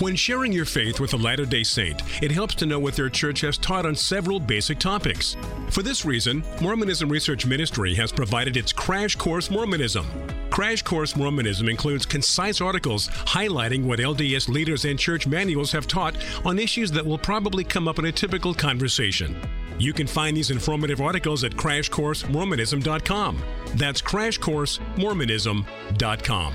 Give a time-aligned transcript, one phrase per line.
[0.00, 3.08] When sharing your faith with a Latter day Saint, it helps to know what their
[3.08, 5.36] church has taught on several basic topics.
[5.70, 10.06] For this reason, Mormonism Research Ministry has provided its Crash Course Mormonism.
[10.50, 16.14] Crash Course Mormonism includes concise articles highlighting what LDS leaders and church manuals have taught
[16.44, 19.36] on issues that will probably come up in a typical conversation.
[19.80, 23.42] You can find these informative articles at crashcoursemormonism.com.
[23.74, 26.54] That's crashcoursemormonism.com.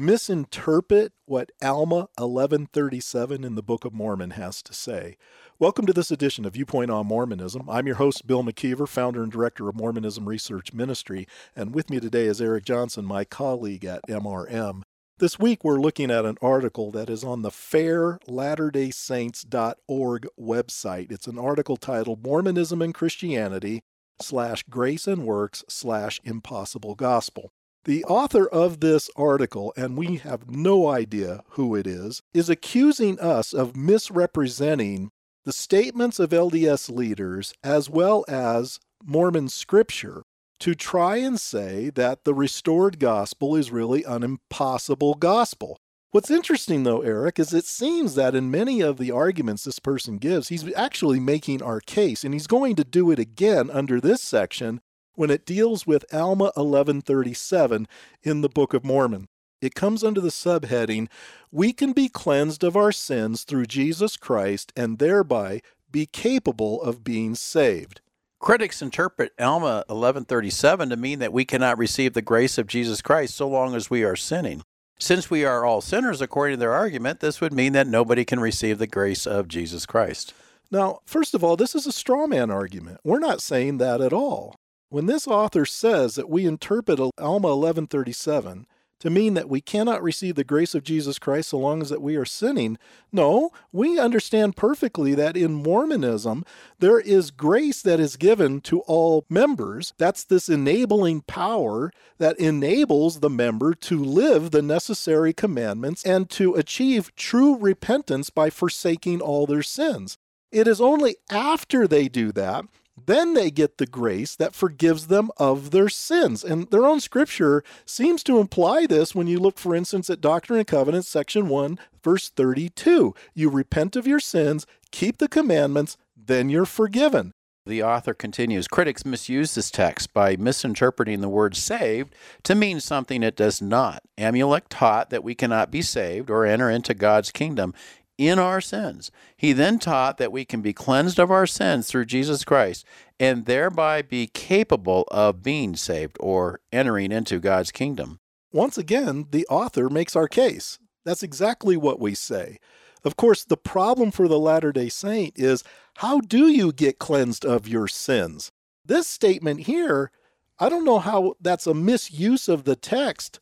[0.00, 5.18] misinterpret what Alma 1137 in the Book of Mormon has to say.
[5.58, 7.68] Welcome to this edition of Viewpoint on Mormonism.
[7.68, 12.00] I'm your host, Bill McKeever, founder and director of Mormonism Research Ministry, and with me
[12.00, 14.80] today is Eric Johnson, my colleague at MRM.
[15.18, 21.12] This week, we're looking at an article that is on the fairlatterdaysaints.org website.
[21.12, 23.82] It's an article titled Mormonism and Christianity
[24.22, 27.52] slash grace and works slash impossible gospel.
[27.84, 33.18] The author of this article, and we have no idea who it is, is accusing
[33.18, 35.10] us of misrepresenting
[35.46, 40.24] the statements of LDS leaders as well as Mormon scripture
[40.58, 45.78] to try and say that the restored gospel is really an impossible gospel.
[46.10, 50.18] What's interesting, though, Eric, is it seems that in many of the arguments this person
[50.18, 54.22] gives, he's actually making our case, and he's going to do it again under this
[54.22, 54.82] section
[55.20, 57.86] when it deals with Alma 1137
[58.22, 59.28] in the Book of Mormon.
[59.60, 61.08] It comes under the subheading,
[61.52, 65.60] We can be cleansed of our sins through Jesus Christ and thereby
[65.92, 68.00] be capable of being saved.
[68.38, 73.34] Critics interpret Alma 1137 to mean that we cannot receive the grace of Jesus Christ
[73.34, 74.62] so long as we are sinning.
[74.98, 78.40] Since we are all sinners, according to their argument, this would mean that nobody can
[78.40, 80.32] receive the grace of Jesus Christ.
[80.70, 83.00] Now, first of all, this is a straw man argument.
[83.04, 84.56] We're not saying that at all.
[84.90, 88.66] When this author says that we interpret Alma 1137
[88.98, 92.02] to mean that we cannot receive the grace of Jesus Christ so long as that
[92.02, 92.76] we are sinning,
[93.12, 96.44] no, we understand perfectly that in Mormonism
[96.80, 99.94] there is grace that is given to all members.
[99.96, 106.56] That's this enabling power that enables the member to live the necessary commandments and to
[106.56, 110.18] achieve true repentance by forsaking all their sins.
[110.50, 112.64] It is only after they do that
[113.06, 116.44] then they get the grace that forgives them of their sins.
[116.44, 120.58] And their own scripture seems to imply this when you look, for instance, at Doctrine
[120.58, 123.14] and Covenants, section 1, verse 32.
[123.34, 127.32] You repent of your sins, keep the commandments, then you're forgiven.
[127.66, 133.22] The author continues Critics misuse this text by misinterpreting the word saved to mean something
[133.22, 134.02] it does not.
[134.18, 137.74] Amulek taught that we cannot be saved or enter into God's kingdom
[138.20, 139.10] in our sins.
[139.34, 142.84] He then taught that we can be cleansed of our sins through Jesus Christ
[143.18, 148.20] and thereby be capable of being saved or entering into God's kingdom.
[148.52, 150.78] Once again, the author makes our case.
[151.02, 152.58] That's exactly what we say.
[153.04, 155.64] Of course, the problem for the Latter day Saint is
[155.96, 158.52] how do you get cleansed of your sins?
[158.84, 160.10] This statement here,
[160.58, 163.40] I don't know how that's a misuse of the text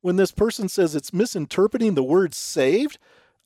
[0.00, 2.98] when this person says it's misinterpreting the word saved.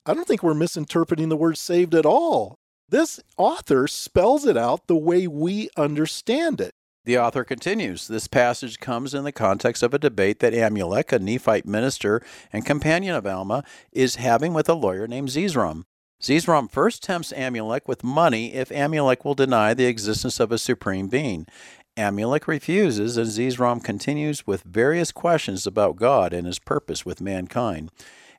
[0.05, 2.55] I don't think we're misinterpreting the word saved at all.
[2.89, 6.71] This author spells it out the way we understand it.
[7.05, 11.19] The author continues This passage comes in the context of a debate that Amulek, a
[11.19, 12.21] Nephite minister
[12.51, 15.83] and companion of Alma, is having with a lawyer named Zeezrom.
[16.21, 21.07] Zeezrom first tempts Amulek with money if Amulek will deny the existence of a supreme
[21.07, 21.47] being.
[21.97, 27.89] Amulek refuses, and Zeezrom continues with various questions about God and his purpose with mankind.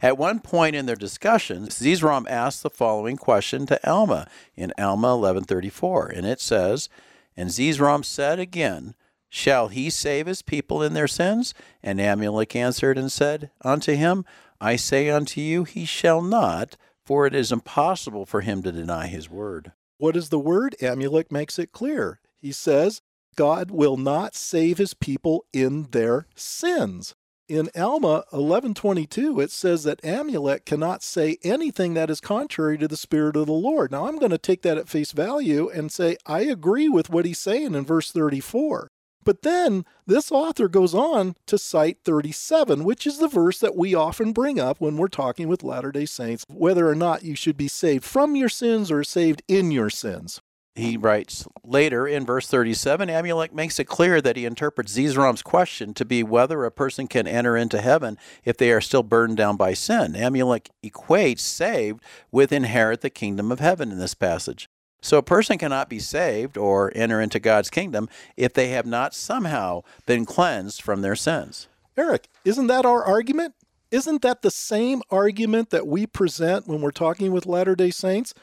[0.02, 4.26] At one point in their discussion, Zeezrom asked the following question to Alma
[4.56, 6.88] in Alma 1134, and it says,
[7.36, 8.94] And Zeezrom said again,
[9.28, 11.52] Shall he save his people in their sins?
[11.82, 14.24] And Amulek answered and said unto him,
[14.60, 19.06] I say unto you, he shall not, for it is impossible for him to deny
[19.06, 19.72] his word.
[19.98, 20.74] What is the word?
[20.80, 22.20] Amulek makes it clear.
[22.38, 23.02] He says,
[23.36, 27.14] God will not save his people in their sins
[27.50, 32.96] in Alma 11:22 it says that Amulek cannot say anything that is contrary to the
[32.96, 33.90] spirit of the Lord.
[33.90, 37.26] Now I'm going to take that at face value and say I agree with what
[37.26, 38.88] he's saying in verse 34.
[39.24, 43.94] But then this author goes on to cite 37, which is the verse that we
[43.94, 47.56] often bring up when we're talking with Latter day Saints, whether or not you should
[47.56, 50.40] be saved from your sins or saved in your sins.
[50.76, 55.92] He writes later in verse 37 Amulek makes it clear that he interprets Zeezrom's question
[55.94, 59.56] to be whether a person can enter into heaven if they are still burdened down
[59.56, 60.12] by sin.
[60.12, 64.68] Amulek equates saved with inherit the kingdom of heaven in this passage.
[65.02, 69.14] So a person cannot be saved or enter into God's kingdom if they have not
[69.14, 71.68] somehow been cleansed from their sins.
[71.96, 73.54] Eric, isn't that our argument?
[73.90, 78.34] Isn't that the same argument that we present when we're talking with Latter day Saints?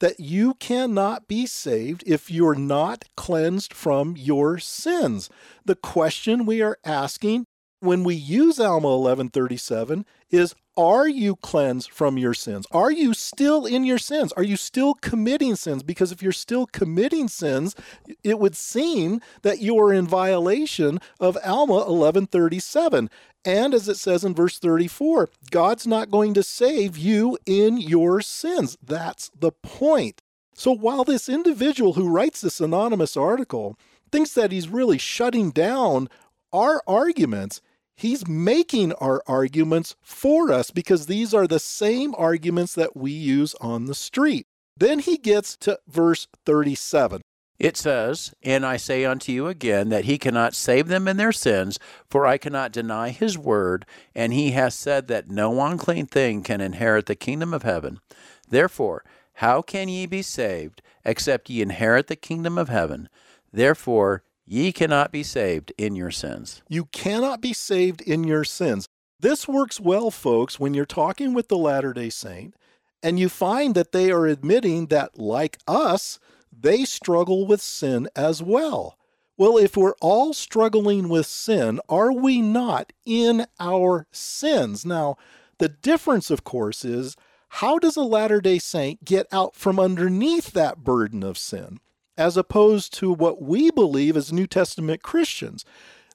[0.00, 5.30] That you cannot be saved if you're not cleansed from your sins.
[5.64, 7.46] The question we are asking
[7.80, 12.66] when we use Alma 1137 is are you cleansed from your sins?
[12.72, 14.32] Are you still in your sins?
[14.32, 15.84] Are you still committing sins?
[15.84, 17.76] Because if you're still committing sins,
[18.24, 23.08] it would seem that you are in violation of Alma 1137.
[23.44, 28.20] And as it says in verse 34, God's not going to save you in your
[28.20, 28.78] sins.
[28.82, 30.22] That's the point.
[30.54, 33.76] So while this individual who writes this anonymous article
[34.10, 36.08] thinks that he's really shutting down
[36.52, 37.60] our arguments,
[37.96, 43.54] He's making our arguments for us because these are the same arguments that we use
[43.60, 44.46] on the street.
[44.76, 47.22] Then he gets to verse 37.
[47.58, 51.32] It says, And I say unto you again that he cannot save them in their
[51.32, 51.78] sins,
[52.08, 56.60] for I cannot deny his word, and he has said that no unclean thing can
[56.60, 58.00] inherit the kingdom of heaven.
[58.48, 59.04] Therefore,
[59.34, 63.08] how can ye be saved, except ye inherit the kingdom of heaven?
[63.52, 66.62] Therefore, Ye cannot be saved in your sins.
[66.68, 68.86] You cannot be saved in your sins.
[69.18, 72.54] This works well, folks, when you're talking with the Latter day Saint
[73.02, 76.18] and you find that they are admitting that, like us,
[76.60, 78.98] they struggle with sin as well.
[79.36, 84.86] Well, if we're all struggling with sin, are we not in our sins?
[84.86, 85.16] Now,
[85.58, 87.16] the difference, of course, is
[87.48, 91.80] how does a Latter day Saint get out from underneath that burden of sin?
[92.16, 95.64] as opposed to what we believe as New Testament Christians.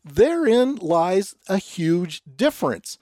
[0.03, 2.97] Therein lies a huge difference.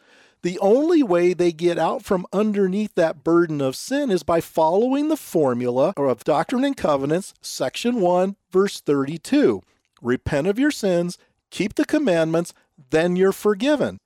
[0.48, 5.10] The only way they get out from underneath that burden of sin is by following
[5.10, 9.62] the formula of Doctrine and Covenants, section 1, verse 32.
[10.02, 11.18] Repent of your sins,
[11.52, 12.54] keep the commandments,
[12.92, 13.98] then you're forgiven.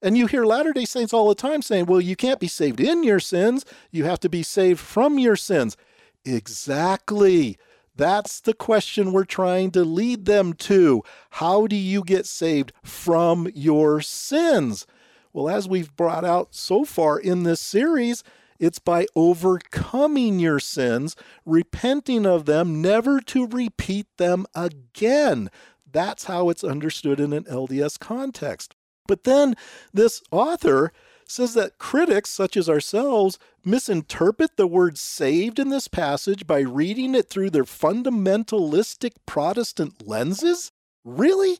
[0.00, 2.80] And you hear Latter day Saints all the time saying, well, you can't be saved
[2.80, 5.76] in your sins, you have to be saved from your sins.
[6.24, 7.58] Exactly.
[7.94, 11.02] That's the question we're trying to lead them to.
[11.32, 14.86] How do you get saved from your sins?
[15.32, 18.24] Well, as we've brought out so far in this series,
[18.58, 21.16] it's by overcoming your sins,
[21.46, 25.50] repenting of them, never to repeat them again.
[25.90, 28.74] That's how it's understood in an LDS context.
[29.06, 29.56] But then
[29.92, 30.92] this author
[31.26, 37.14] says that critics, such as ourselves, misinterpret the word saved in this passage by reading
[37.14, 40.72] it through their fundamentalistic Protestant lenses?
[41.04, 41.58] Really?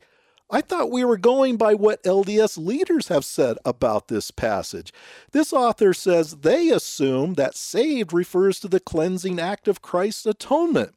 [0.53, 4.93] I thought we were going by what LDS leaders have said about this passage.
[5.31, 10.95] This author says they assume that saved refers to the cleansing act of Christ's atonement.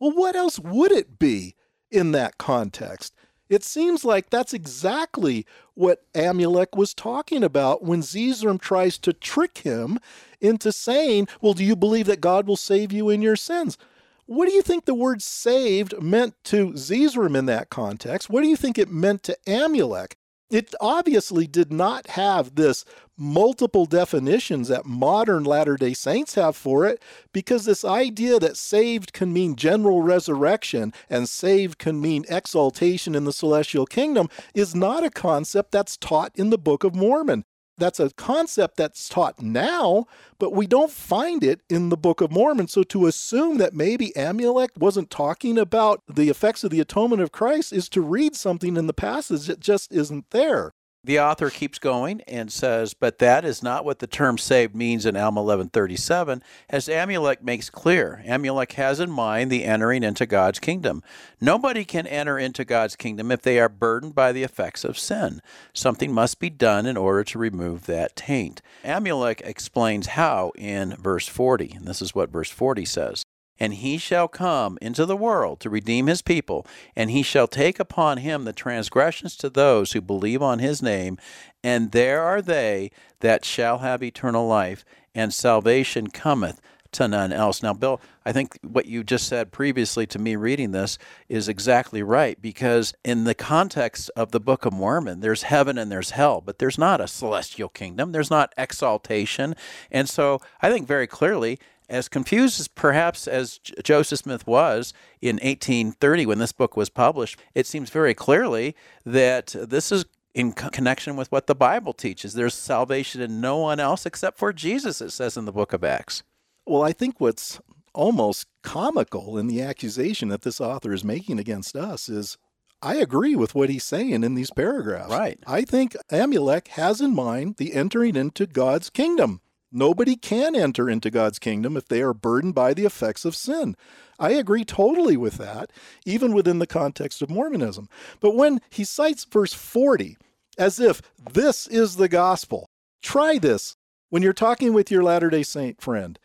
[0.00, 1.56] Well, what else would it be
[1.90, 3.14] in that context?
[3.48, 9.58] It seems like that's exactly what Amulek was talking about when Zeezrom tries to trick
[9.58, 9.98] him
[10.40, 13.78] into saying, Well, do you believe that God will save you in your sins?
[14.26, 18.28] What do you think the word saved meant to Zeezrom in that context?
[18.28, 20.14] What do you think it meant to Amulek?
[20.50, 22.84] It obviously did not have this
[23.16, 27.00] multiple definitions that modern Latter day Saints have for it
[27.32, 33.24] because this idea that saved can mean general resurrection and saved can mean exaltation in
[33.24, 37.44] the celestial kingdom is not a concept that's taught in the Book of Mormon
[37.78, 40.06] that's a concept that's taught now,
[40.38, 42.68] but we don't find it in the Book of Mormon.
[42.68, 47.32] So to assume that maybe Amulek wasn't talking about the effects of the atonement of
[47.32, 50.72] Christ is to read something in the passage that just isn't there.
[51.06, 55.06] The author keeps going and says, But that is not what the term saved means
[55.06, 58.24] in Alma 1137, as Amulek makes clear.
[58.26, 61.04] Amulek has in mind the entering into God's kingdom.
[61.40, 65.40] Nobody can enter into God's kingdom if they are burdened by the effects of sin.
[65.72, 68.60] Something must be done in order to remove that taint.
[68.84, 73.22] Amulek explains how in verse 40, and this is what verse 40 says.
[73.58, 77.80] And he shall come into the world to redeem his people, and he shall take
[77.80, 81.18] upon him the transgressions to those who believe on his name,
[81.64, 84.84] and there are they that shall have eternal life,
[85.14, 86.60] and salvation cometh
[86.92, 87.62] to none else.
[87.62, 90.98] Now, Bill, I think what you just said previously to me reading this
[91.28, 95.90] is exactly right because in the context of the Book of Mormon, there's heaven and
[95.90, 99.54] there's hell, but there's not a celestial kingdom, there's not exaltation.
[99.90, 105.36] And so I think very clearly as confused as perhaps as Joseph Smith was in
[105.36, 108.74] 1830 when this book was published, it seems very clearly
[109.04, 112.34] that this is in connection with what the Bible teaches.
[112.34, 115.82] There's salvation in no one else except for Jesus, it says in the book of
[115.82, 116.22] Acts.
[116.66, 117.58] Well, I think what's
[117.94, 122.36] almost comical in the accusation that this author is making against us is
[122.82, 125.10] I agree with what he's saying in these paragraphs.
[125.10, 125.38] Right.
[125.46, 129.40] I think Amulek has in mind the entering into God's kingdom.
[129.72, 133.76] Nobody can enter into God's kingdom if they are burdened by the effects of sin.
[134.18, 135.70] I agree totally with that,
[136.04, 137.88] even within the context of Mormonism.
[138.20, 140.16] But when he cites verse 40
[140.56, 142.70] as if this is the gospel,
[143.02, 143.76] try this
[144.08, 146.18] when you're talking with your Latter day Saint friend.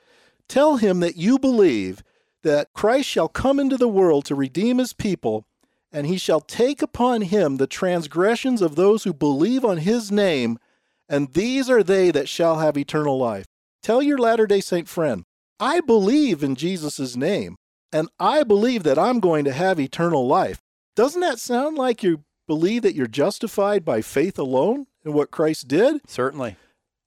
[0.47, 2.03] Tell him that you believe
[2.43, 5.45] that Christ shall come into the world to redeem his people,
[5.91, 10.57] and he shall take upon him the transgressions of those who believe on his name
[11.11, 13.45] and these are they that shall have eternal life.
[13.83, 15.25] Tell your Latter day Saint friend,
[15.59, 17.57] I believe in Jesus' name,
[17.91, 20.61] and I believe that I'm going to have eternal life.
[20.95, 25.67] Doesn't that sound like you believe that you're justified by faith alone in what Christ
[25.67, 26.01] did?
[26.07, 26.55] Certainly.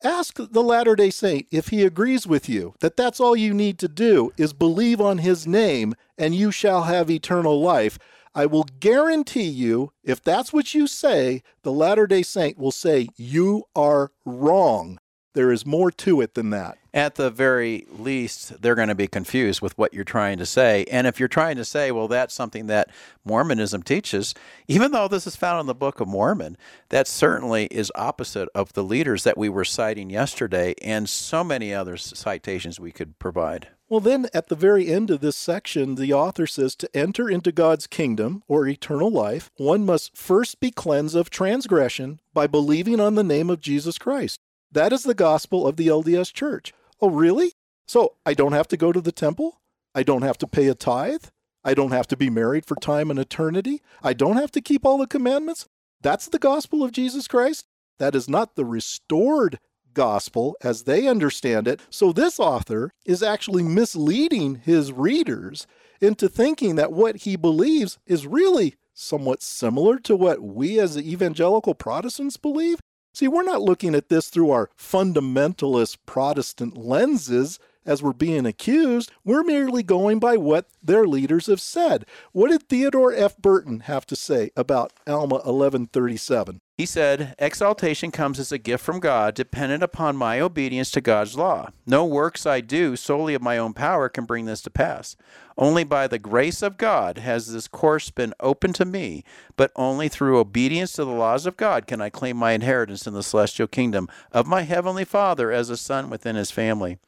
[0.02, 3.78] Ask the Latter day Saint if he agrees with you that that's all you need
[3.78, 7.99] to do is believe on his name and you shall have eternal life.
[8.35, 13.09] I will guarantee you, if that's what you say, the Latter day Saint will say,
[13.17, 14.99] You are wrong.
[15.35, 16.79] There is more to it than that.
[16.93, 20.85] At the very least, they're going to be confused with what you're trying to say.
[20.88, 22.88] And if you're trying to say, well, that's something that
[23.25, 24.33] Mormonism teaches,
[24.69, 26.57] even though this is found in the Book of Mormon,
[26.91, 31.75] that certainly is opposite of the leaders that we were citing yesterday and so many
[31.75, 33.67] other citations we could provide.
[33.95, 37.53] Well, then at the very end of this section, the author says to enter into
[37.53, 43.15] God's kingdom or eternal life, one must first be cleansed of transgression by believing on
[43.15, 44.41] the name of Jesus Christ.
[44.73, 46.73] That is the gospel of the LDS church.
[47.01, 47.53] Oh, really?
[47.87, 49.61] So I don't have to go to the temple?
[49.95, 51.27] I don't have to pay a tithe?
[51.63, 53.81] I don't have to be married for time and eternity?
[54.03, 55.69] I don't have to keep all the commandments?
[56.01, 57.67] That's the gospel of Jesus Christ?
[58.01, 59.61] That is not the restored
[59.95, 61.81] gospel as they understand it.
[61.91, 65.67] So this author is actually misleading his readers
[66.01, 71.75] into thinking that what he believes is really somewhat similar to what we as evangelical
[71.75, 72.79] Protestants believe.
[73.13, 79.12] See, we're not looking at this through our fundamentalist Protestant lenses as we're being accused.
[79.25, 82.07] We're merely going by what their leaders have said.
[82.33, 83.37] What did Theodore F.
[83.38, 86.61] Burton have to say about Alma 1137?
[86.76, 91.37] He said, Exaltation comes as a gift from God, dependent upon my obedience to God's
[91.37, 91.69] law.
[91.87, 95.14] No works I do solely of my own power can bring this to pass.
[95.57, 99.23] Only by the grace of God has this course been open to me,
[99.57, 103.14] but only through obedience to the laws of God can I claim my inheritance in
[103.14, 106.99] the celestial kingdom of my heavenly Father as a son within his family.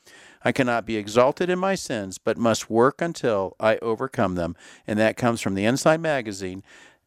[0.46, 4.54] I cannot be exalted in my sins, but must work until I overcome them.
[4.86, 6.62] And that comes from the Ensign Magazine,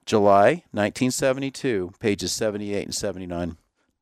[0.05, 3.55] July 1972, pages 78 and 79.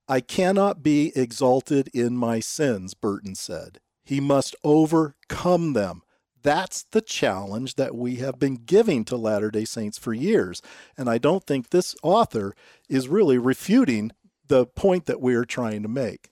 [0.08, 3.80] I cannot be exalted in my sins, Burton said.
[4.04, 6.02] He must overcome them.
[6.42, 10.64] That's the challenge that we have been giving to Latter day Saints for years.
[10.98, 12.56] And I don't think this author
[12.90, 14.14] is really refuting
[14.48, 16.32] the point that we're trying to make.